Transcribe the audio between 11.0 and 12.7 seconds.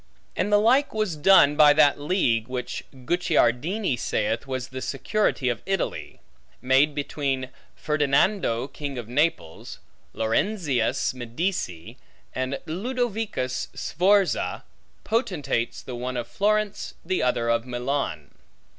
Medici, and